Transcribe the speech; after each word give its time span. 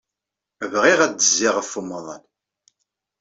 Bɣiɣ 0.71 0.99
ad 1.01 1.13
d-zziɣ 1.17 1.53
ɣef 1.57 1.71
umaḍal. 1.79 2.23